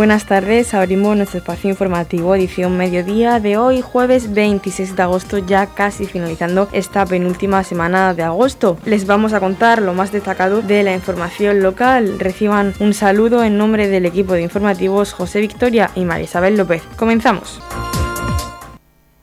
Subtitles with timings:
[0.00, 5.66] Buenas tardes, abrimos nuestro espacio informativo edición mediodía de hoy, jueves 26 de agosto, ya
[5.66, 8.78] casi finalizando esta penúltima semana de agosto.
[8.86, 12.18] Les vamos a contar lo más destacado de la información local.
[12.18, 16.82] Reciban un saludo en nombre del equipo de informativos José Victoria y María Isabel López.
[16.96, 17.60] Comenzamos.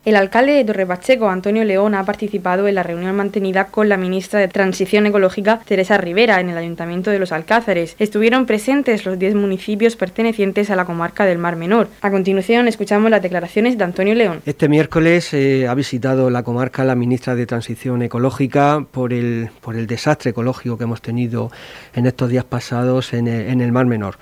[0.08, 4.39] El alcalde de Torrepacheco, Antonio León, ha participado en la reunión mantenida con la ministra
[4.39, 7.98] de Transición Ecológica, Teresa Rivera, en el Ayuntamiento de Los Alcázares.
[8.00, 11.89] Estuvieron presentes los 10 municipios pertenecientes a la comarca del Mar Menor.
[12.00, 14.42] A continuación, escuchamos las declaraciones de Antonio León.
[14.46, 19.75] Este miércoles eh, ha visitado la comarca la ministra de Transición Ecológica por el, por
[19.75, 21.52] el desastre ecológico que hemos tenido
[21.94, 24.19] en estos días pasados en el, Mar Menor.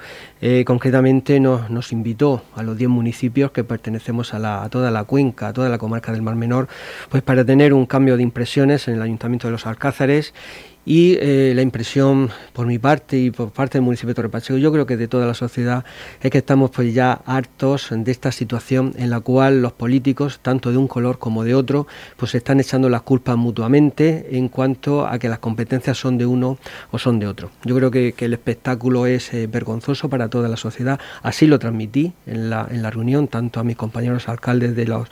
[0.47, 5.47] Eh, concretamente nos, invitó a los 10 municipios que pertenecemos a, a toda la cuenca,
[5.47, 6.67] a toda la comarca del Mar Menor,
[7.09, 10.35] pues para tener un cambio de impresiones en el Ayuntamiento de los Alcázares
[10.85, 14.57] y eh, la impresión por mi parte y por parte del municipio de Torre Pacheco,
[14.57, 15.83] yo creo que de toda la sociedad,
[16.21, 20.71] es que estamos pues ya hartos de esta situación en la cual los políticos, tanto
[20.71, 25.17] de un color como de otro, pues están echando las culpas mutuamente en cuanto a
[25.17, 26.59] que las competencias son de uno
[26.91, 27.49] o son de otro.
[27.63, 32.13] Yo creo que, el espectáculo es eh, vergonzoso para toda la sociedad, así lo transmití
[32.25, 35.09] en la, en la reunión, tanto a mis compañeros alcaldes de los,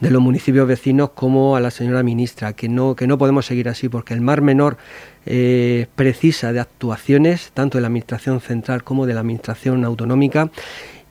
[0.00, 3.68] de los municipios vecinos como a la señora ministra, que no, que no podemos seguir
[3.68, 4.78] así, porque el Mar Menor
[5.26, 10.50] eh, precisa de actuaciones tanto de la Administración central como de la Administración autonómica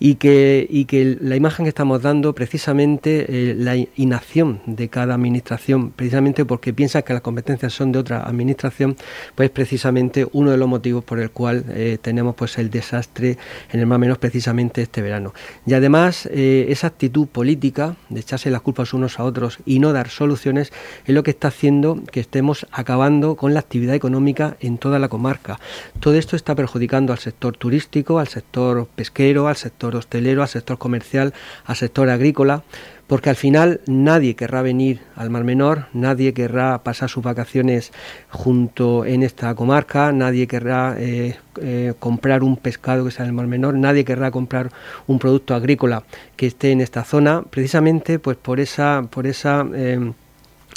[0.05, 5.13] y que, y que la imagen que estamos dando precisamente eh, la inacción de cada
[5.13, 8.97] administración, precisamente porque piensa que las competencias son de otra administración,
[9.33, 13.37] pues precisamente uno de los motivos por el cual eh, tenemos pues el desastre
[13.71, 15.33] en el más menos precisamente este verano.
[15.65, 19.93] Y además eh, esa actitud política de echarse las culpas unos a otros y no
[19.93, 20.73] dar soluciones
[21.05, 25.07] es lo que está haciendo que estemos acabando con la actividad económica en toda la
[25.07, 25.61] comarca.
[26.01, 30.77] Todo esto está perjudicando al sector turístico, al sector pesquero, al sector hostelero, al sector
[30.77, 31.33] comercial,
[31.65, 32.63] al sector agrícola,
[33.07, 37.91] porque al final nadie querrá venir al Mar Menor, nadie querrá pasar sus vacaciones
[38.29, 43.35] junto en esta comarca, nadie querrá eh, eh, comprar un pescado que sea en el
[43.35, 44.71] Mar Menor, nadie querrá comprar
[45.05, 46.03] un producto agrícola
[46.35, 50.13] que esté en esta zona, precisamente pues por esa, por esa eh,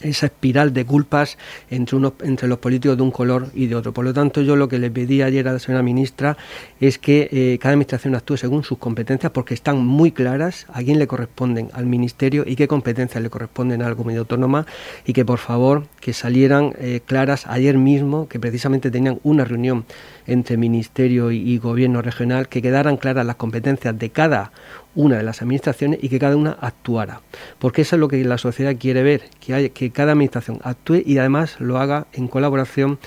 [0.03, 1.39] esa espiral de culpas
[1.71, 3.93] entre, uno, entre los políticos de un color y de otro.
[3.93, 6.37] Por lo tanto, yo lo que le pedí ayer a la señora ministra
[6.81, 10.99] es que eh, cada administración actúe según sus competencias, porque están muy claras a quién
[10.99, 14.67] le corresponden al ministerio y qué competencias le corresponden a la comunidad autónoma,
[15.05, 19.85] y que por favor que salieran eh, claras ayer mismo, que precisamente tenían una reunión
[20.27, 24.53] entre ministerio y gobierno regional, que quedaran claras las competencias de cada
[24.97, 27.21] una de las administraciones y que cada una actuara.
[27.61, 31.03] Porque eso es lo que la sociedad quiere ver, que, hay, que cada administración actúe
[31.07, 32.99] y además lo haga en colaboración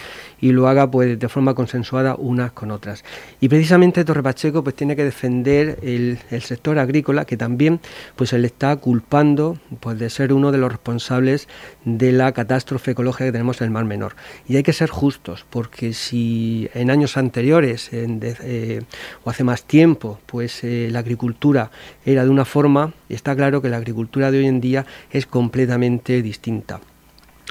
[0.41, 3.03] y lo haga pues de forma consensuada unas con otras.
[3.39, 7.79] Y precisamente Torre Pacheco pues tiene que defender el, sector agrícola que también
[8.15, 11.47] pues se le está culpando pues de ser uno de los responsables
[11.85, 14.15] de la catástrofe ecológica que tenemos en el Mar Menor.
[14.47, 18.81] Y hay que ser justos porque si en años anteriores eh,
[19.23, 21.71] o hace más tiempo pues eh, la agricultura
[22.05, 26.21] era de una forma, está claro que la agricultura de hoy en día es completamente
[26.21, 26.79] distinta.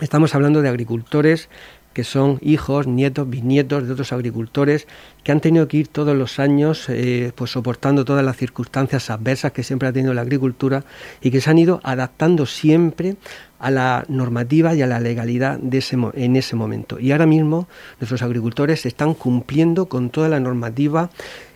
[0.01, 1.49] Estamos hablando de agricultores
[1.93, 4.87] que son hijos, nietos, bisnietos de otros agricultores
[5.25, 9.53] que han tenido que ir todos los años eh, pues soportando todas las circunstancias adversas
[9.53, 10.85] que siempre ha tenido la agricultura
[11.21, 13.17] y que se han ido adaptando siempre
[13.59, 17.01] a la normativa y a la legalidad de ese, en ese momento.
[17.01, 17.69] Y ahora mismo
[18.01, 21.11] nuestros agricultores están cumpliendo con toda la normativa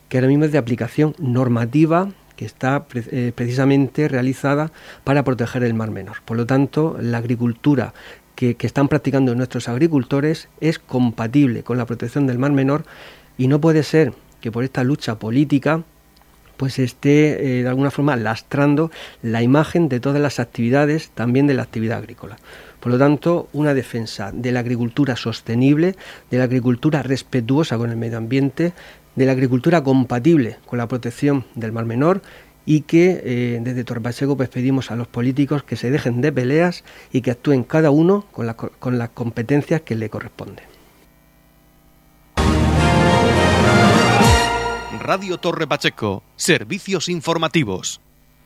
[0.09, 4.73] que ahora mismo es de aplicación normativa que está eh, precisamente realizada
[5.05, 6.19] para proteger el mar menor.
[6.25, 7.95] Por lo tanto, la agricultura
[8.35, 12.85] que, están practicando nuestros agricultores es compatible con la protección del mar menor
[13.39, 15.83] y no puede ser que por esta lucha política
[16.57, 18.91] pues esté eh, de alguna forma lastrando
[19.23, 22.37] la imagen de todas las actividades, también de la actividad agrícola.
[22.79, 25.97] Por lo tanto, una defensa de la agricultura sostenible,
[26.31, 28.73] de la agricultura respetuosa con el medio ambiente,
[29.15, 32.23] de la agricultura compatible con la protección del Mar Menor
[32.65, 36.85] y que eh, desde Torpacheco pues pedimos a los políticos que se dejen de peleas
[37.13, 40.65] y que actúen cada uno con, con las competencias que le corresponden.
[45.01, 48.01] Radio Torre Pacheco, servicios informativos.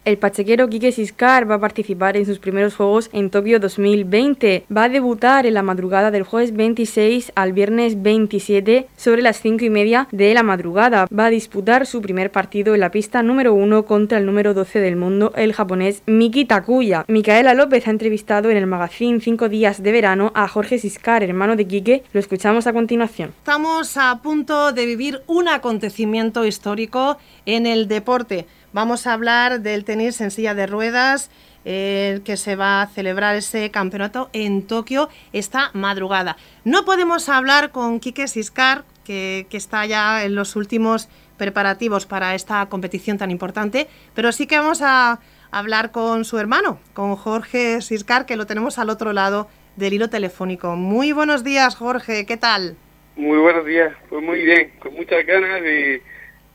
[0.06, 4.64] El pachequero Quique Siscar va a participar en sus primeros Juegos en Tokio 2020.
[4.74, 9.64] Va a debutar en la madrugada del jueves 26 al viernes 27 sobre las 5
[9.64, 11.08] y media de la madrugada.
[11.08, 14.78] Va a disputar su primer partido en la pista número 1 contra el número 12
[14.78, 17.04] del mundo, el japonés Miki Takuya.
[17.08, 21.56] Micaela López ha entrevistado en el magazine 5 días de verano a Jorge Siscar, hermano
[21.56, 22.04] de Quique.
[22.12, 23.32] Lo escuchamos a continuación.
[23.38, 28.46] Estamos a punto de vivir un acontecimiento histórico en el deporte.
[28.72, 31.30] Vamos a hablar del tenis en silla de ruedas,
[31.64, 36.36] el que se va a celebrar ese campeonato en Tokio esta madrugada.
[36.64, 42.34] No podemos hablar con Quique Siscar, que, que, está ya en los últimos preparativos para
[42.34, 45.20] esta competición tan importante, pero sí que vamos a
[45.50, 50.10] hablar con su hermano, con Jorge Siscar, que lo tenemos al otro lado del hilo
[50.10, 50.76] telefónico.
[50.76, 52.76] Muy buenos días, Jorge, ¿qué tal?
[53.16, 56.00] Muy buenos días, pues muy bien, con muchas ganas y,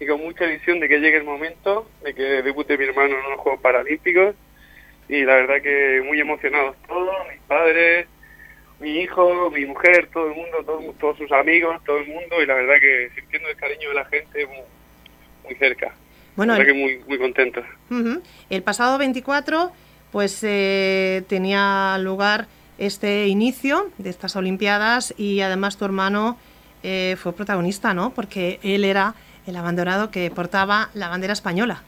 [0.01, 3.29] y con mucha visión de que llegue el momento de que debute mi hermano en
[3.29, 4.35] los Juegos Paralímpicos
[5.07, 8.07] y la verdad que muy emocionados todos, mis padres,
[8.79, 12.55] mi hijo, mi mujer, todo el mundo, todos sus amigos, todo el mundo y la
[12.55, 14.63] verdad que sintiendo el cariño de la gente muy,
[15.43, 15.93] muy cerca.
[16.35, 17.59] Bueno, el, que muy, muy contento.
[17.91, 18.21] uh -huh.
[18.49, 19.71] el pasado 24
[20.11, 22.47] pues eh, tenía lugar
[22.79, 26.39] este inicio de estas Olimpiadas y además tu hermano
[26.81, 28.09] eh, fue protagonista, ¿no?
[28.15, 29.13] Porque él era
[29.47, 31.83] el abanderado que portaba la bandera española.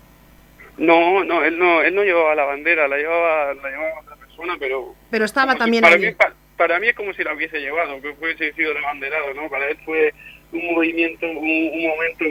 [0.77, 4.55] No, no, él no, él no llevaba la bandera, la llevaba, la llevaba otra persona,
[4.59, 4.95] pero...
[5.11, 6.05] Pero estaba también si, para allí.
[6.07, 9.33] Mí, para, para, mí es como si la hubiese llevado, que hubiese sido el abanderado,
[9.35, 9.49] ¿no?
[9.49, 10.13] Para él fue
[10.51, 12.25] un movimiento, un, un momento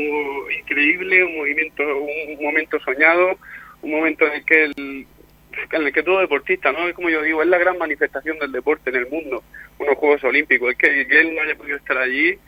[0.58, 3.38] increíble, un movimiento, un momento soñado,
[3.82, 5.06] un momento en el que el,
[5.70, 6.88] en el que todo deportista, ¿no?
[6.88, 9.44] Es como yo digo, es la gran manifestación del deporte en el mundo,
[9.78, 10.70] unos Juegos Olímpicos.
[10.70, 12.38] El que, que él no haya podido estar allí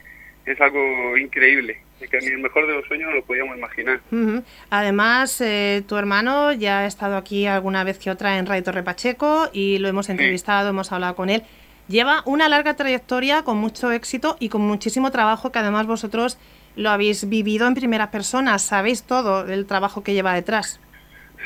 [0.47, 1.81] es algo increíble,
[2.11, 4.01] que ni el mejor de los sueños no lo podíamos imaginar.
[4.11, 4.43] Uh -huh.
[4.71, 8.83] Además, eh, tu hermano ya ha estado aquí alguna vez que otra en Radio Torre
[8.83, 10.71] Pacheco y lo hemos entrevistado, sí.
[10.71, 11.43] hemos hablado con él.
[11.89, 16.39] Lleva una larga trayectoria con mucho éxito y con muchísimo trabajo que además vosotros
[16.77, 20.81] lo habéis vivido en primera persona, sabéis todo del trabajo que lleva detrás.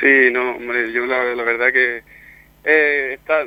[0.00, 2.02] Sí, no, hombre, yo la, la verdad que
[2.64, 3.44] eh, está,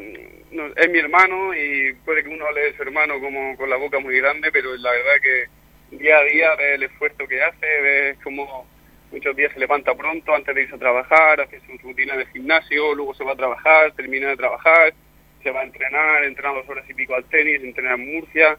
[0.52, 3.78] no, es mi hermano y puede que uno hable de su hermano como con la
[3.78, 7.82] boca muy grande, pero la verdad que día a día ve el esfuerzo que hace,
[7.82, 8.68] ve como
[9.12, 12.94] muchos días se levanta pronto antes de irse a trabajar, hace su rutina de gimnasio,
[12.96, 14.94] luego se va a trabajar, termina de trabajar,
[15.42, 18.58] se va a entrenar, entrena dos horas y pico al tenis, entrena en Murcia,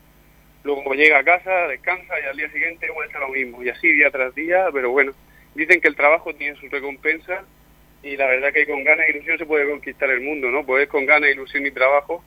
[0.64, 3.92] luego llega a casa, descansa y al día siguiente vuelve a lo mismo, y así
[3.92, 5.12] día tras día, pero bueno,
[5.54, 7.44] dicen que el trabajo tiene su recompensa
[8.02, 10.64] y la verdad que con ganas e ilusión se puede conquistar el mundo, ¿no?
[10.64, 12.22] Pues con ganas, ilusión y trabajo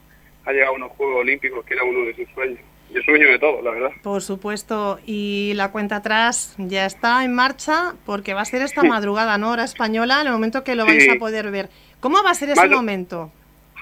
[0.45, 2.60] ha llegado a unos Juegos Olímpicos que era uno de sus sueños.
[2.94, 3.89] Y el sueño de todos, la verdad.
[4.04, 5.00] Por supuesto.
[5.06, 9.51] Y la cuenta atrás ya está en marcha porque va a ser esta madrugada, ¿no?
[9.51, 11.69] Hora española, en el momento que lo vais a poder ver.
[12.00, 13.31] ¿Cómo va a ser ese más momento?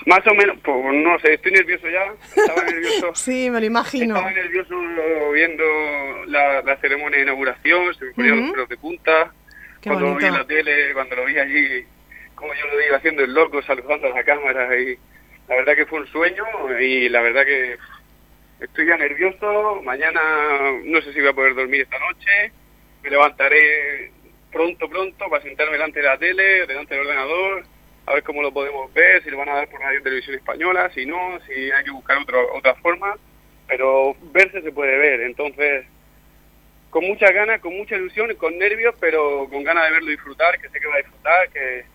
[0.06, 2.13] Más o menos, pues no sé, estoy nervioso ya.
[2.36, 3.12] Estaba nervioso.
[3.13, 4.16] sí, me lo imagino.
[4.16, 4.75] Estaba nervioso
[5.34, 5.63] viendo
[6.28, 8.45] la, la ceremonia de inauguración, se me ponían uh -huh.
[8.45, 9.34] los pelos de punta.
[9.83, 10.13] Qué cuando bonito.
[10.13, 11.85] lo vi en la tele, cuando lo vi allí,
[12.35, 14.97] como yo lo digo, haciendo el loco, saludando a la cámara y
[15.50, 16.45] la verdad que fue un sueño
[16.80, 17.77] y la verdad que
[18.62, 20.21] estoy ya nervioso, mañana
[20.85, 22.53] no sé si voy a poder dormir esta noche,
[23.03, 24.09] me levantaré
[24.53, 27.63] pronto, pronto para sentarme delante de la tele, delante del ordenador,
[28.06, 30.89] a ver cómo lo podemos ver, si lo van a dar por radio televisión española,
[30.95, 33.18] si no, si hay que buscar otro, otra forma,
[33.68, 35.85] pero verse se puede ver, entonces
[36.94, 40.69] con muchas ganas, con mucha ilusión, con nervios, pero con ganas de verlo disfrutar, que
[40.69, 41.86] sé que va a disfrutar, que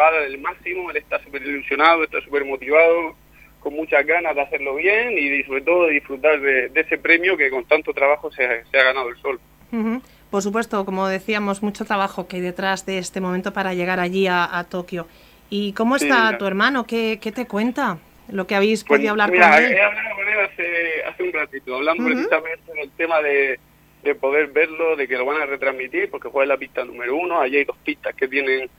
[0.00, 3.16] va a dar el máximo, él está súper ilusionado, está súper motivado,
[3.58, 7.36] con muchas ganas de hacerlo bien y sobre todo de disfrutar de, de ese premio
[7.36, 9.40] que con tanto trabajo se, se ha ganado el sol.
[9.72, 10.02] Uh -huh.
[10.30, 14.28] Por supuesto, como decíamos, mucho trabajo que hay detrás de este momento para llegar allí
[14.28, 15.08] a, a Tokio.
[15.50, 16.86] ¿Y cómo está sí, tu hermano?
[16.86, 17.98] ¿Qué, ¿Qué, te cuenta?
[18.28, 19.72] Lo que habéis pues, podido hablar mira, con él.
[19.72, 22.12] He hablado con él hace, hace un ratito, hablando uh -huh.
[22.12, 23.58] precisamente del tema de,
[24.06, 27.16] de poder verlo, de que lo van a retransmitir, porque juega en la pista número
[27.16, 28.70] uno, allí hay dos pistas que tienen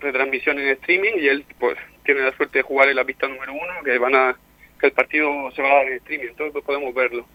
[0.00, 3.52] retransmisión en streaming y él pues tiene la suerte de jugar en la pista número
[3.52, 4.36] uno, que van a
[4.78, 7.26] que el partido se va a dar en streaming, entonces pues podemos verlo.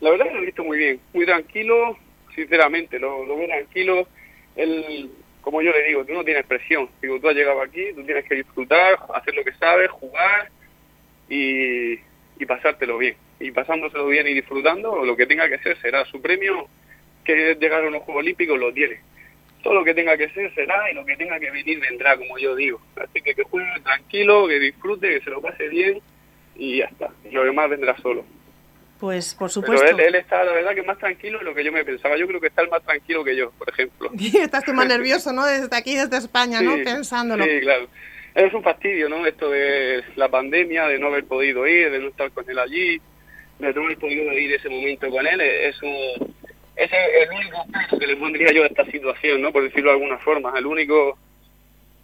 [0.00, 1.96] La verdad que lo he visto muy bien, muy tranquilo,
[2.34, 4.08] sinceramente, lo, veo tranquilo,
[4.56, 8.04] él, como yo le digo, tú no tienes presión, digo, tú has llegado aquí, tú
[8.04, 10.50] tienes que disfrutar, hacer lo que sabes, jugar
[11.28, 11.96] y
[12.46, 16.68] pasártelo bien, y pasándoselo bien y disfrutando, lo que tenga que ser será su premio,
[17.24, 19.00] que es llegar a unos Juegos Olímpicos, lo tiene
[19.62, 22.38] todo lo que tenga que ser será y lo que tenga que venir vendrá, como
[22.38, 22.80] yo digo.
[22.96, 26.00] Así que que juegue tranquilo, que disfrute, que se lo pase bien
[26.56, 27.10] y ya está.
[27.24, 28.24] Y lo demás vendrá solo.
[28.98, 29.86] Pues por supuesto.
[29.96, 32.18] Pero él, está, la verdad, que más tranquilo de lo que yo me pensaba.
[32.18, 34.10] Yo creo que está el más tranquilo que yo, por ejemplo.
[34.34, 35.46] Estás tú más nervioso, ¿no?
[35.46, 36.76] Desde aquí, desde España, ¿no?
[36.84, 37.44] Pensándolo.
[37.44, 37.88] Sí, claro.
[38.34, 39.26] Es un fastidio, ¿no?
[39.26, 43.00] Esto de la pandemia, de no haber podido ir, de no estar con él allí,
[43.60, 45.40] de no haber podido ir ese momento con él.
[45.40, 49.52] Es ese es el único que le pondría yo a esta situación, ¿no?
[49.52, 50.52] Por decirlo de alguna forma.
[50.58, 51.18] El único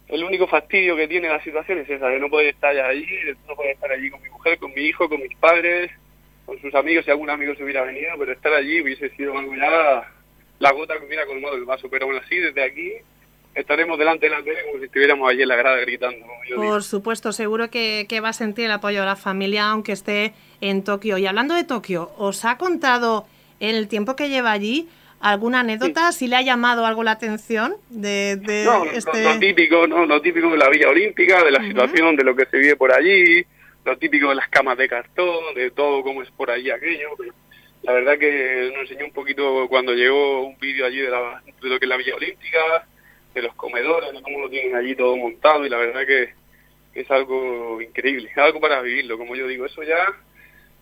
[0.07, 3.35] el único fastidio que tiene la situación es esa, de no poder estar allí, de
[3.47, 5.91] no poder estar allí con mi mujer, con mi hijo, con mis padres,
[6.45, 9.53] con sus amigos, si algún amigo se hubiera venido, pero estar allí hubiese sido algo
[9.55, 11.89] la gota que hubiera colmado el vaso.
[11.89, 12.93] Pero aún así, desde aquí
[13.57, 16.25] estaremos delante de la tele como si estuviéramos allí en la grada gritando.
[16.55, 20.33] Por supuesto, seguro que, que va a sentir el apoyo de la familia, aunque esté
[20.61, 21.17] en Tokio.
[21.17, 23.25] Y hablando de Tokio, ¿os ha contado
[23.59, 24.87] en el tiempo que lleva allí
[25.19, 26.11] alguna anécdota?
[26.11, 28.33] ¿Si le ha llamado algo la atención de,
[28.93, 29.23] este...
[29.23, 30.05] lo, típico, ¿no?
[30.05, 32.93] Lo típico de la Villa Olímpica, de la situación, de lo que se vive por
[32.93, 33.43] allí,
[33.85, 37.09] lo típico de las camas de cartón, de todo cómo es por allí aquello.
[37.83, 41.69] La verdad que nos enseñó un poquito cuando llegó un vídeo allí de, la, de
[41.69, 42.85] lo que es la Villa Olímpica,
[43.37, 46.33] de los comedores, de cómo lo tienen allí todo montado y la verdad que
[46.99, 49.97] es algo increíble, es algo para vivirlo, como yo digo, eso ya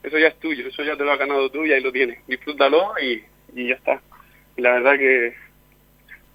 [0.03, 2.19] eso ya es tuyo, eso ya te lo has ganado tú y ahí lo tienes,
[2.27, 3.23] disfrútalo y,
[3.55, 4.01] y ya está
[4.57, 5.35] la verdad que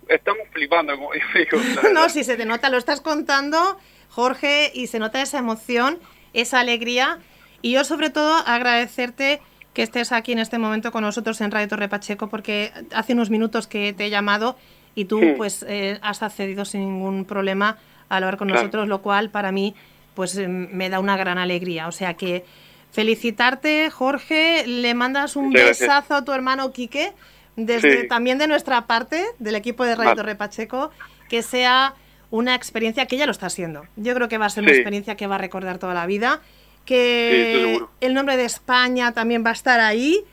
[0.09, 1.91] estamos flipando, como yo digo.
[1.93, 3.79] no, si se te nota, lo estás contando,
[4.11, 5.99] Jorge, y se nota esa emoción,
[6.33, 7.19] esa alegría.
[7.63, 9.41] Y yo sobre todo agradecerte
[9.75, 13.31] que estés aquí en este momento con nosotros en Radio Torre Pacheco, porque hace unos
[13.31, 14.57] minutos que te he llamado
[14.95, 17.79] y tú pues eh, has accedido sin ningún problema
[18.09, 19.75] a hablar con nosotros, lo cual para mí
[20.15, 21.89] pues eh, me da una gran alegría.
[21.89, 22.45] O sea que
[22.93, 27.13] felicitarte, Jorge, le mandas un besazo a tu hermano Quique
[27.57, 30.91] desde también de nuestra parte, del equipo de Radio Torre Pacheco,
[31.29, 31.95] que sea
[32.31, 33.85] una experiencia que ya lo está haciendo.
[33.97, 36.41] Yo creo que va a ser una experiencia que va a recordar toda la vida,
[36.85, 40.25] que el nombre de España también va a estar ahí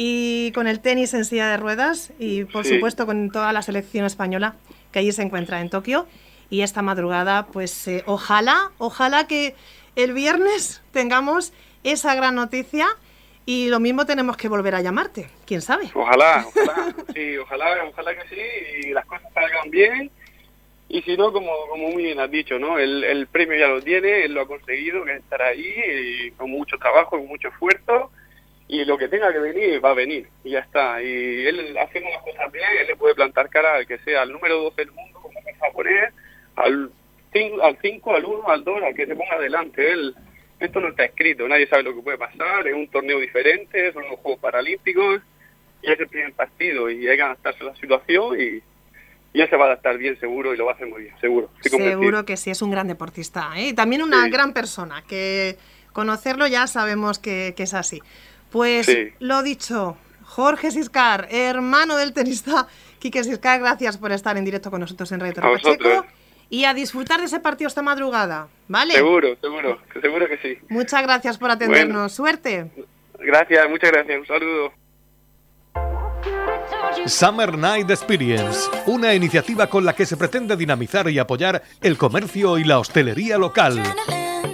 [0.00, 4.06] y con el tenis en silla de ruedas y por supuesto con toda la selección
[4.06, 4.54] española
[4.92, 6.06] que allí se encuentra en Tokio
[6.50, 9.56] y esta madrugada pues eh, ojalá, ojalá que
[9.96, 11.52] el viernes tengamos
[11.82, 12.86] esa gran noticia
[13.44, 15.90] y lo mismo tenemos que volver a llamarte, quién sabe.
[15.94, 20.10] Ojalá, ojalá, sí, ojalá, ojalá que sí, y las cosas salgan bien.
[20.90, 22.78] Y si no, como, como muy bien has dicho, ¿no?
[22.78, 26.50] El, el premio ya lo tiene, él lo ha conseguido, que estar ahí, y con
[26.50, 28.10] mucho trabajo, con mucho esfuerzo,
[28.68, 31.02] y lo que tenga que venir, va a venir, y ya está.
[31.02, 34.32] Y él haciendo las cosas bien, él le puede plantar cara al que sea, al
[34.32, 36.12] número 12 del mundo, como a poner,
[36.56, 36.90] al
[37.32, 39.90] 5, al 5, al 1, al 2, al que se ponga adelante.
[39.90, 40.14] Él
[40.60, 44.04] esto no está escrito, nadie sabe lo que puede pasar, es un torneo diferente, son
[44.10, 45.20] los Juegos Paralímpicos,
[45.82, 48.62] y es el primer partido y hay que adaptarse a la situación y,
[49.34, 51.50] ya se va a adaptar bien seguro y lo va a hacer muy bien, seguro.
[51.60, 53.68] Seguro que sí, es un gran deportista ¿eh?
[53.68, 55.56] y también una gran persona, que
[55.92, 58.00] conocerlo ya sabemos que, es así.
[58.50, 58.88] Pues
[59.18, 62.66] lo dicho, Jorge Siscar, hermano del tenista
[62.98, 66.06] Quique Siscar, gracias por estar en directo con nosotros en Radio Pacheco
[66.50, 68.94] y a disfrutar de ese partido esta madrugada, ¿vale?
[68.94, 70.58] Seguro, seguro, seguro que sí.
[70.68, 72.12] Muchas gracias por atendernos.
[72.12, 72.70] Suerte.
[73.18, 74.20] Gracias, muchas gracias.
[74.20, 74.72] Un saludo.
[77.06, 82.58] Summer Night Experience, una iniciativa con la que se pretende dinamizar y apoyar el comercio
[82.58, 83.82] y la hostelería local.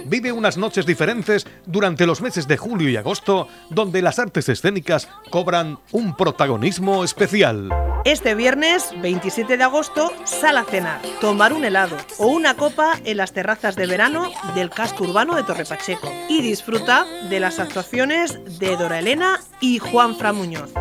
[0.05, 5.09] Vive unas noches diferentes durante los meses de julio y agosto, donde las artes escénicas
[5.29, 7.69] cobran un protagonismo especial.
[8.05, 13.17] Este viernes 27 de agosto, sal a cenar, tomar un helado o una copa en
[13.17, 18.59] las terrazas de verano del casco urbano de Torre Pacheco y disfruta de las actuaciones
[18.59, 20.71] de Dora Elena y Juan Fra Muñoz.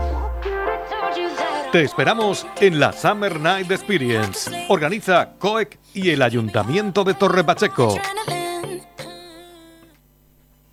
[1.74, 4.48] Te esperamos en la Summer Night Experience.
[4.68, 7.98] Organiza COEC y el Ayuntamiento de Torre Pacheco.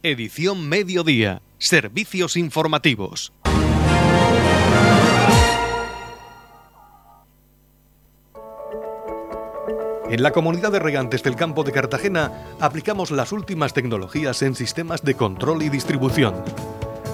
[0.04, 1.42] Edición Mediodía.
[1.58, 3.34] Servicios informativos.
[10.08, 15.02] En la comunidad de regantes del campo de Cartagena aplicamos las últimas tecnologías en sistemas
[15.02, 16.36] de control y distribución,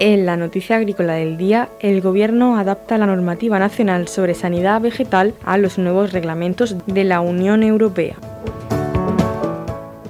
[0.00, 5.34] En la noticia agrícola del día, el Gobierno adapta la normativa nacional sobre sanidad vegetal
[5.44, 8.16] a los nuevos reglamentos de la Unión Europea.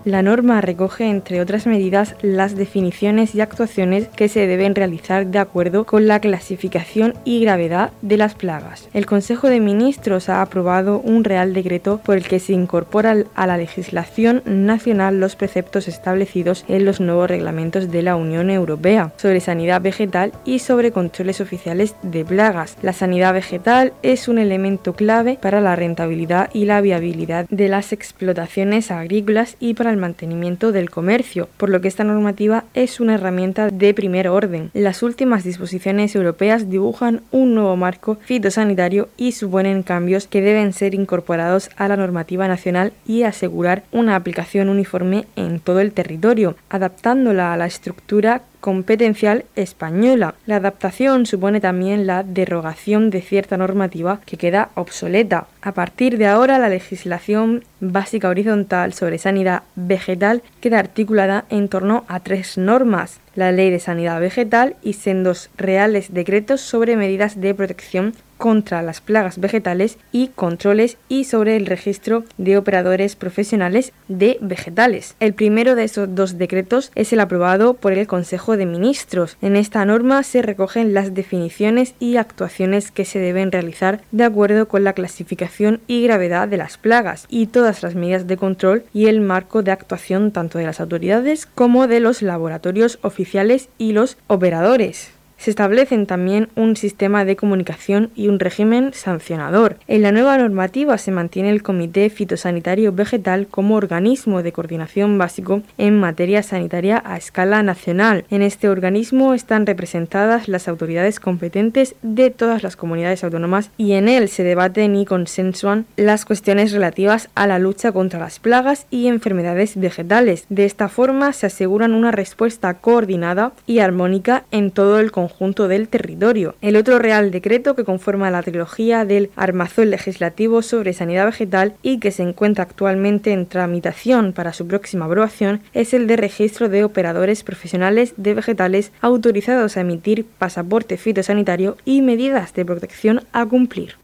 [0.04, 5.38] La norma recoge, entre otras medidas, las definiciones y actuaciones que se deben realizar de
[5.38, 8.86] acuerdo con la clasificación y gravedad de las plagas.
[8.92, 13.46] El Consejo de Ministros ha aprobado un Real Decreto por el que se incorpora a
[13.46, 19.40] la legislación nacional los preceptos establecidos en los nuevos reglamentos de la Unión Europea sobre
[19.40, 22.76] sanidad vegetal y sobre controles oficiales de plagas.
[22.82, 27.94] La sanidad vegetal es un elemento clave para la rentabilidad y la viabilidad de las
[27.94, 33.14] explotaciones agrícolas y para el mantenimiento del comercio, por lo que esta normativa es una
[33.14, 34.70] herramienta de primer orden.
[34.74, 40.94] Las últimas disposiciones europeas dibujan un nuevo marco fitosanitario y suponen cambios que deben ser
[40.94, 47.52] incorporados a la normativa nacional y asegurar una aplicación uniforme en todo el territorio, adaptándola
[47.52, 50.36] a la estructura competencial española.
[50.46, 55.48] La adaptación supone también la derogación de cierta normativa que queda obsoleta.
[55.60, 62.06] A partir de ahora, la legislación básica horizontal sobre sanidad vegetal queda articulada en torno
[62.08, 63.20] a tres normas.
[63.34, 68.14] La Ley de Sanidad Vegetal y sendos reales decretos sobre medidas de protección
[68.44, 75.16] contra las plagas vegetales y controles y sobre el registro de operadores profesionales de vegetales.
[75.18, 79.38] El primero de esos dos decretos es el aprobado por el Consejo de Ministros.
[79.40, 84.68] En esta norma se recogen las definiciones y actuaciones que se deben realizar de acuerdo
[84.68, 89.06] con la clasificación y gravedad de las plagas y todas las medidas de control y
[89.06, 94.18] el marco de actuación tanto de las autoridades como de los laboratorios oficiales y los
[94.26, 95.13] operadores.
[95.36, 99.76] Se establecen también un sistema de comunicación y un régimen sancionador.
[99.88, 105.62] En la nueva normativa se mantiene el Comité Fitosanitario Vegetal como organismo de coordinación básico
[105.76, 108.24] en materia sanitaria a escala nacional.
[108.30, 114.08] En este organismo están representadas las autoridades competentes de todas las comunidades autónomas y en
[114.08, 119.08] él se debaten y consensuan las cuestiones relativas a la lucha contra las plagas y
[119.08, 120.46] enfermedades vegetales.
[120.48, 125.68] De esta forma se aseguran una respuesta coordinada y armónica en todo el conjunto conjunto
[125.68, 126.54] del territorio.
[126.60, 131.98] El otro Real Decreto que conforma la trilogía del armazón legislativo sobre sanidad vegetal y
[131.98, 136.84] que se encuentra actualmente en tramitación para su próxima aprobación es el de registro de
[136.84, 144.03] operadores profesionales de vegetales autorizados a emitir pasaporte fitosanitario y medidas de protección a cumplir.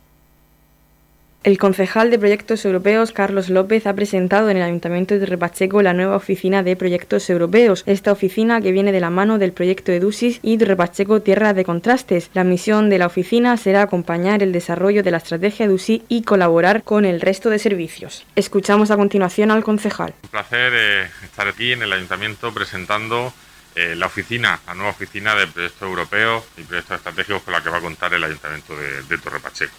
[1.43, 5.91] El concejal de Proyectos Europeos, Carlos López, ha presentado en el Ayuntamiento de Repacheco la
[5.91, 7.81] nueva oficina de Proyectos Europeos.
[7.87, 12.29] Esta oficina, que viene de la mano del proyecto EDUSIS y Repacheco Tierra de Contrastes.
[12.35, 16.83] La misión de la oficina será acompañar el desarrollo de la estrategia EDUSI y colaborar
[16.83, 18.23] con el resto de servicios.
[18.35, 20.13] Escuchamos a continuación al concejal.
[20.21, 23.33] Un placer eh, estar aquí en el Ayuntamiento presentando
[23.73, 27.71] eh, la oficina, la nueva oficina de proyectos europeos y proyectos estratégicos con la que
[27.71, 29.73] va a contar el Ayuntamiento de, de Torre Pacheco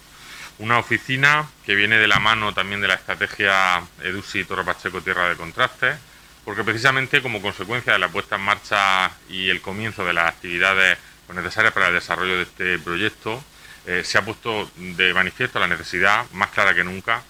[0.63, 5.27] una oficina que viene de la mano también de la estrategia EDUSI Torre Pacheco Tierra
[5.27, 5.93] de Contraste,
[6.45, 10.97] porque precisamente como consecuencia de la puesta en marcha y el comienzo de las actividades
[11.33, 13.43] necesarias para el desarrollo de este proyecto,
[13.85, 17.23] eh, se ha puesto de manifiesto la necesidad, más clara que nunca,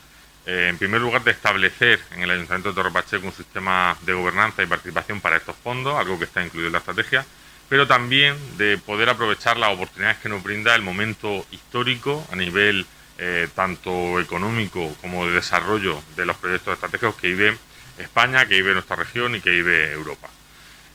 [0.46, 4.13] eh, en primer lugar, de establecer en el Ayuntamiento de Torre Pacheco un sistema de
[4.13, 7.26] gobernanza y participación para estos fondos, algo que está incluido en la estrategia,
[7.67, 12.86] pero también de poder aprovechar las oportunidades que nos brinda el momento histórico a nivel
[13.17, 17.58] eh, tanto económico como de desarrollo de los proyectos estratégicos que vive
[17.99, 20.30] España, que vive nuestra región y que vive Europa.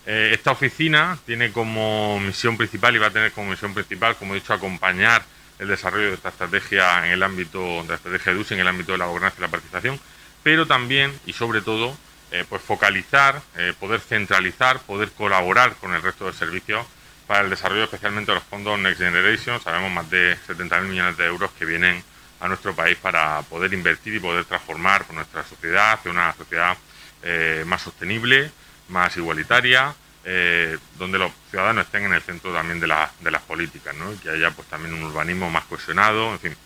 [0.05, 4.35] Eh, esta oficina tiene como misión principal y va a tener como misión principal, como
[4.35, 5.23] he dicho, acompañar
[5.61, 8.69] el desarrollo de esta estrategia en el ámbito de la estrategia de UCI, en el
[8.69, 10.01] ámbito de la gobernanza y la participación,
[10.43, 11.97] pero también y sobre todo
[12.33, 13.41] eh, pues focalizar,
[13.79, 16.85] poder centralizar, poder colaborar con el resto de servicios
[17.29, 19.61] para el desarrollo especialmente de los fondos Next Generation.
[19.61, 22.03] Sabemos más de 70.000 millones de euros que vienen
[22.41, 26.77] a nuestro país para poder invertir y poder transformar nuestra sociedad hacia una sociedad
[27.23, 28.51] eh, más sostenible,
[28.89, 34.11] más igualitaria, eh, donde los ciudadanos estén en el centro también de, las políticas, ¿no?
[34.11, 36.57] y que haya pues también un urbanismo más cohesionado, en fin,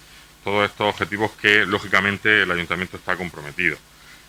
[0.44, 3.76] todos estos objetivos que lógicamente el ayuntamiento está comprometido.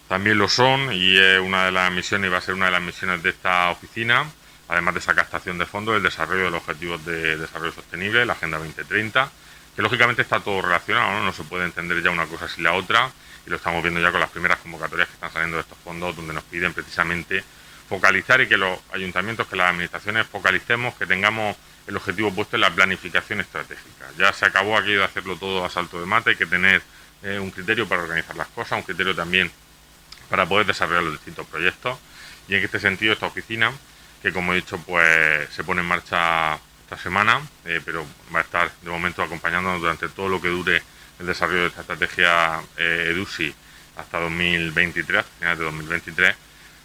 [0.08, 2.72] También lo son y es una de las misiones y va a ser una de
[2.72, 4.26] las misiones de esta oficina
[4.68, 8.34] además de esa captación de fondos, el desarrollo de los objetivos de desarrollo sostenible, la
[8.34, 9.32] Agenda 2030,
[9.76, 11.34] que lógicamente está todo relacionado, ¿no?
[11.34, 13.12] se puede entender ya una cosa sin la otra,
[13.46, 16.16] y lo estamos viendo ya con las primeras convocatorias que están saliendo de estos fondos,
[16.16, 17.44] donde nos piden precisamente
[17.90, 22.62] focalizar y que los ayuntamientos, que las administraciones focalicemos, que tengamos el objetivo puesto en
[22.62, 24.06] la planificación estratégica.
[24.18, 26.82] Ya se acabó aquí de hacerlo todo a salto de mate, hay que tener
[27.24, 29.52] eh, un criterio para organizar las cosas, un criterio también
[30.30, 31.98] para poder desarrollar los distintos proyectos.
[32.48, 33.72] Y en este sentido, esta oficina,
[34.24, 38.44] que como he dicho, pues se pone en marcha esta semana, eh, pero va a
[38.44, 40.82] estar de momento acompañándonos durante todo lo que dure
[41.20, 43.54] el desarrollo de esta estrategia eh, EDUSI
[43.98, 46.36] hasta 2023, finales de 2023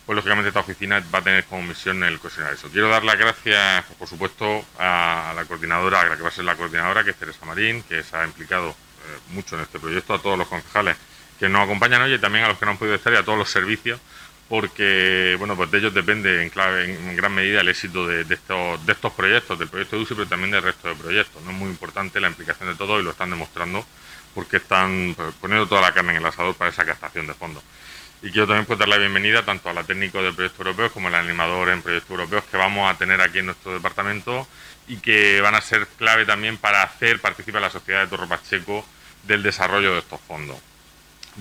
[0.08, 2.70] pues lógicamente esta oficina va a tener como misión el cohesionar eso.
[2.70, 6.46] Quiero dar las gracias, por supuesto, a la coordinadora, a la que va a ser
[6.46, 10.14] la coordinadora, que es Teresa Marín, que se ha implicado eh, mucho en este proyecto,
[10.14, 10.96] a todos los concejales
[11.38, 13.22] que nos acompañan hoy y también a los que no han podido estar y a
[13.22, 14.00] todos los servicios,
[14.48, 18.84] porque bueno, pues de ellos depende en, clave, en gran medida el éxito de, estos,
[18.86, 21.42] de estos proyectos, del proyecto de UCI, pero también del resto de proyectos.
[21.42, 23.84] No es muy importante la implicación de todos y lo están demostrando
[24.34, 27.62] porque están pues, poniendo toda la carne en el asador para esa captación de fondos.
[28.22, 31.08] Y quiero también pues, dar la bienvenida tanto a la técnico del proyecto europeo como
[31.08, 34.48] al animador en proyectos europeos que vamos a tener aquí en nuestro departamento
[34.88, 38.26] y que van a ser clave también para hacer participar a la sociedad de Torre
[38.26, 38.84] Pacheco
[39.24, 40.56] del desarrollo de estos fondos,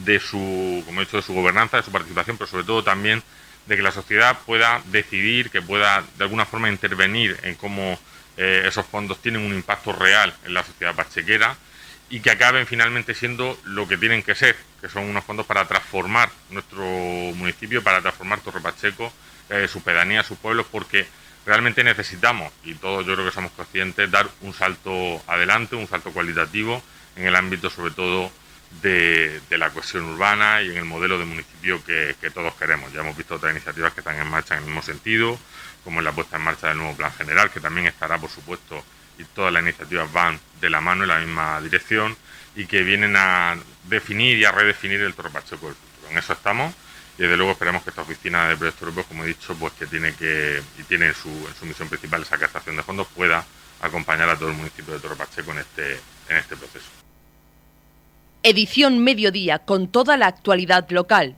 [0.06, 3.24] de su, como he dicho, de su gobernanza, de su participación, pero sobre todo también
[3.66, 8.00] de que la sociedad pueda decidir, que pueda de alguna forma intervenir en cómo
[8.38, 11.58] eh, esos fondos tienen un impacto real en la sociedad pachequera
[12.10, 15.68] y que acaben finalmente siendo lo que tienen que ser, que son unos fondos para
[15.68, 19.12] transformar nuestro municipio, para transformar Torre Pacheco,
[19.50, 21.06] eh, su pedanía, sus pueblos, porque
[21.46, 26.12] realmente necesitamos, y todos yo creo que somos conscientes, dar un salto adelante, un salto
[26.12, 26.82] cualitativo
[27.18, 28.32] en el ámbito sobre todo
[28.82, 32.92] de, la cohesión urbana y en el modelo de municipio que, todos queremos.
[32.94, 35.38] Ya hemos visto otras iniciativas que están en marcha en el mismo sentido,
[35.84, 38.84] como en la puesta en marcha del nuevo plan general, que también estará, por supuesto,
[39.18, 42.16] y todas las iniciativas van de la mano en la misma dirección
[42.56, 46.12] y que vienen a definir y a redefinir el Torre Pacheco del futuro.
[46.12, 46.74] En eso estamos
[47.18, 49.88] y desde luego esperamos que esta oficina de proyectos europeos, como he dicho, pues que
[49.88, 53.44] tiene que y tiene en su, en su misión principal esa captación de fondos, pueda
[53.82, 55.94] acompañar a todo el municipio de Torre Pacheco en este,
[56.30, 57.07] en este proceso.
[58.50, 61.36] Edición Mediodía con toda la actualidad local.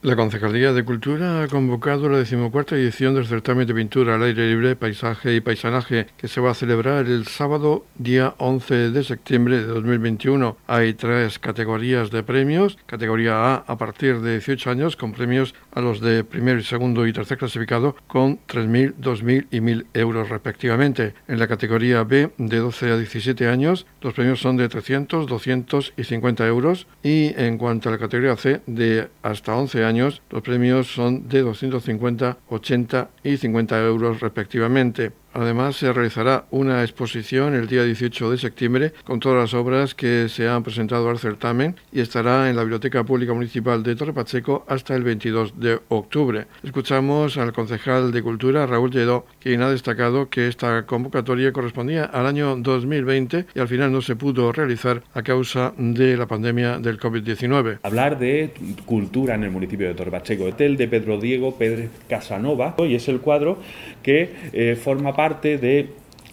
[0.00, 4.48] La Concejalía de Cultura ha convocado la decimocuarta edición del certamen de pintura al aire
[4.48, 9.56] libre, paisaje y paisanaje que se va a celebrar el sábado día 11 de septiembre
[9.56, 10.56] de 2021.
[10.68, 12.78] Hay tres categorías de premios.
[12.86, 17.12] Categoría A a partir de 18 años con premios a los de primer, segundo y
[17.12, 21.14] tercer clasificado con 3.000, 2.000 y 1.000 euros respectivamente.
[21.26, 25.94] En la categoría B de 12 a 17 años los premios son de 300, 200
[25.96, 26.86] y 50 euros.
[27.02, 31.28] Y en cuanto a la categoría C de hasta 11 años años, los premios son
[31.28, 35.12] de 250, 80 y 50 euros respectivamente.
[35.34, 40.28] Además, se realizará una exposición el día 18 de septiembre con todas las obras que
[40.28, 44.64] se han presentado al certamen y estará en la Biblioteca Pública Municipal de Torre Pacheco
[44.68, 46.46] hasta el 22 de octubre.
[46.62, 52.26] Escuchamos al concejal de Cultura, Raúl Lledó, quien ha destacado que esta convocatoria correspondía al
[52.26, 56.98] año 2020 y al final no se pudo realizar a causa de la pandemia del
[56.98, 57.80] COVID-19.
[57.82, 58.52] Hablar de
[58.86, 60.48] cultura en el municipio de Torre Pacheco.
[60.58, 63.58] El de Pedro Diego Pérez Casanova y es el cuadro
[64.02, 65.88] que eh, forma parte de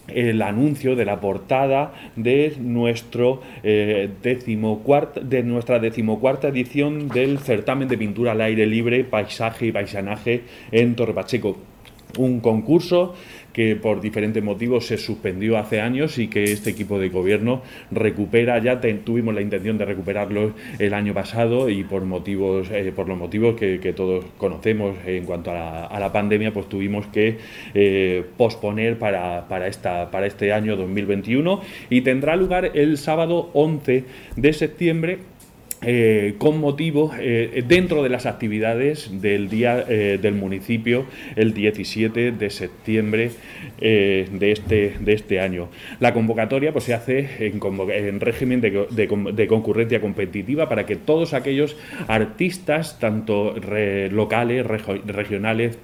[0.08, 7.98] el anuncio de la portada de nuestro eh, de nuestra decimocuarta edición del certamen de
[7.98, 11.58] pintura al aire libre, paisaje y paisanaje en Torre Pacheco.
[12.19, 13.15] Un concurso
[13.56, 18.60] que por diferentes motivos se suspendió hace años y que este equipo de gobierno recupera.
[18.60, 23.18] Ya tuvimos la intención de recuperarlo el año pasado y por motivos, eh, por los
[23.18, 27.38] motivos que, todos conocemos en cuanto a la, pandemia, pues tuvimos que
[27.74, 34.04] eh, posponer para, para, esta, para este año 2021 y tendrá lugar el sábado 11
[34.36, 35.20] de septiembre
[35.88, 42.32] eh, con motivo eh, dentro de las actividades del día eh, del municipio el 17
[42.32, 43.32] de septiembre
[43.80, 45.69] de, este, de este año.
[46.00, 53.00] La convocatoria pues, se hace en, régimen de, concurrencia competitiva para que todos aquellos artistas,
[53.00, 53.56] tanto
[54.10, 55.78] locales, regionales,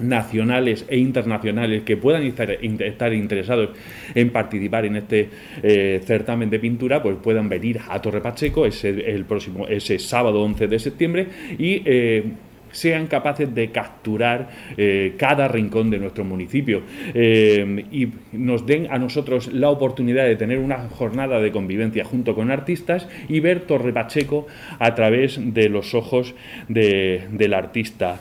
[0.00, 3.70] nacionales e internacionales que puedan estar, interesados
[4.14, 5.28] en participar en este
[5.62, 10.42] eh, certamen de pintura, pues puedan venir a Torre Pacheco ese, el próximo, ese sábado
[10.42, 11.26] 11 de septiembre
[11.58, 12.24] y eh,
[12.70, 16.82] sean capaces de capturar eh, cada rincón de nuestro municipio
[17.14, 22.50] y nos den a nosotros la oportunidad de tener una jornada de convivencia junto con
[22.50, 24.46] artistas y ver Torre Pacheco
[24.78, 26.34] a través de los ojos
[26.68, 28.20] del artista.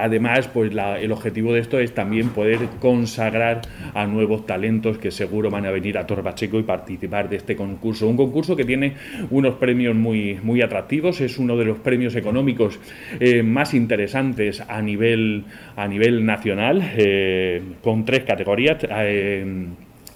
[0.00, 3.60] Además, pues el objetivo de esto es también poder consagrar
[3.94, 7.56] a nuevos talentos que seguro van a venir a Torre Pacheco y participar de este
[7.56, 8.08] concurso.
[8.08, 8.94] Un concurso que tiene
[9.30, 12.78] unos premios muy, muy atractivos, es uno de los premios económicos
[13.20, 15.44] eh, más interesantes a nivel,
[15.76, 18.78] a nivel nacional, eh, con tres categorías.
[18.88, 19.66] Eh,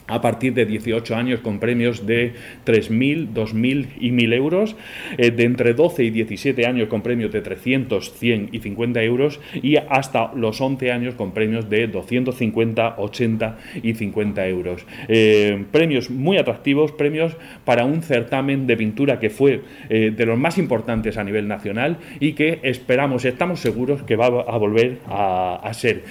[0.06, 4.76] a partir de 18 años con premios de 3.000, 2.000 y 1.000 euros,
[5.18, 9.40] eh, de entre 12 y 17 años con premios de 300, 100 y 50 euros
[9.54, 14.86] y hasta los 11 años con premios de 250, 80 y 50 euros.
[15.08, 20.38] Eh, premios muy atractivos, premios para un certamen de pintura que fue eh, de los
[20.38, 25.60] más importantes a nivel nacional y que esperamos, estamos seguros que va a volver a,
[25.62, 26.04] a ser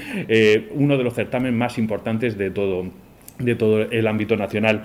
[0.73, 2.85] uno de los certámenes más importantes de todo
[3.39, 4.83] de todo el ámbito nacional.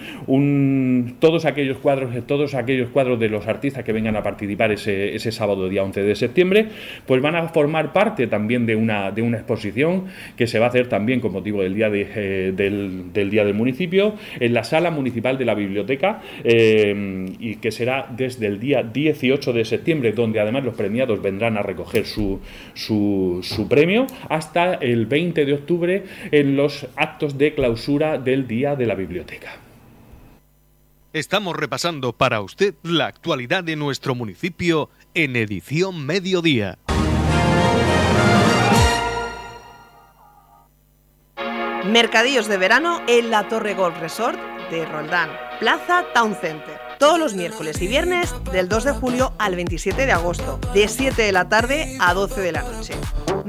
[1.18, 5.30] Todos aquellos cuadros, todos aquellos cuadros de los artistas que vengan a participar ese, ese,
[5.30, 6.66] sábado día 11 de septiembre,
[7.06, 10.68] pues van a formar parte también de una, de una exposición que se va a
[10.68, 14.90] hacer también con motivo del día, eh, del, del, día del municipio en la sala
[14.90, 20.40] municipal de la biblioteca eh, y que será desde el día 18 de septiembre, donde
[20.40, 22.40] además los premiados vendrán a recoger su,
[22.74, 28.76] su, su premio, hasta el 20 de octubre en los actos de clausura del Día
[28.76, 29.52] de la Biblioteca.
[31.12, 36.78] Estamos repasando para usted la actualidad de nuestro municipio en edición mediodía.
[41.84, 44.38] Mercadillos de verano en la Torre Golf Resort
[44.70, 46.78] de Roldán, Plaza Town Center.
[47.00, 51.22] Todos los miércoles y viernes del 2 de julio al 27 de agosto, de 7
[51.22, 52.94] de la tarde a 12 de la noche.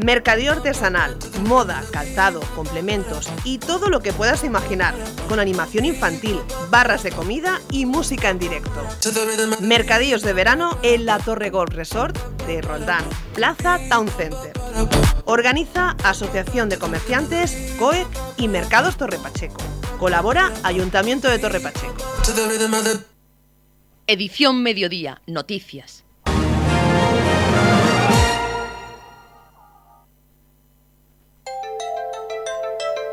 [0.04, 4.96] Mercadillo artesanal, moda, calzado, complementos y todo lo que puedas imaginar,
[5.30, 6.40] con animación infantil,
[6.72, 8.84] barras de comida y música en directo.
[9.60, 14.54] Mercadillos de verano en la Torre Golf Resort de Roldán, Plaza Town Center.
[15.26, 19.62] Organiza Asociación de Comerciantes, COEC y Mercados Torre Pacheco.
[20.00, 21.94] Colabora Ayuntamiento de Torre Pacheco.
[24.08, 26.06] Edición Mediodía, Noticias.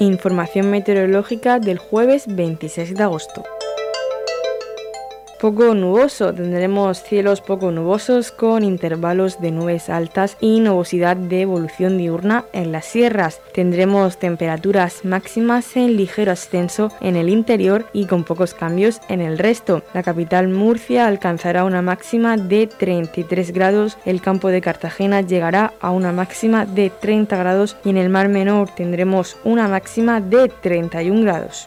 [0.00, 3.44] Información meteorológica del jueves 26 de agosto.
[5.40, 11.96] Poco nuboso, tendremos cielos poco nubosos con intervalos de nubes altas y nubosidad de evolución
[11.96, 13.40] diurna en las sierras.
[13.54, 19.38] Tendremos temperaturas máximas en ligero ascenso en el interior y con pocos cambios en el
[19.38, 19.82] resto.
[19.94, 25.90] La capital Murcia alcanzará una máxima de 33 grados, el campo de Cartagena llegará a
[25.90, 31.22] una máxima de 30 grados y en el Mar Menor tendremos una máxima de 31
[31.22, 31.66] grados.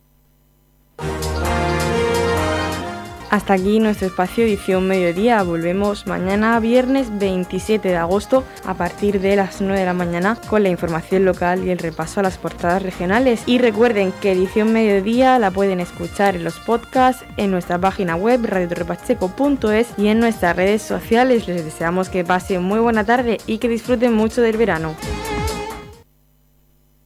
[3.31, 5.41] Hasta aquí nuestro espacio edición mediodía.
[5.41, 10.63] Volvemos mañana viernes 27 de agosto a partir de las 9 de la mañana con
[10.63, 13.43] la información local y el repaso a las portadas regionales.
[13.45, 18.41] Y recuerden que edición mediodía la pueden escuchar en los podcasts, en nuestra página web
[18.43, 21.47] radiotorrepacheco.es y en nuestras redes sociales.
[21.47, 24.93] Les deseamos que pasen muy buena tarde y que disfruten mucho del verano.